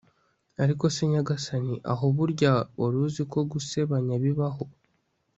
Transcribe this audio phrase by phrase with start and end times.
[0.63, 4.63] ariko se nyagasani aho burya waruziko gusebanya bibaho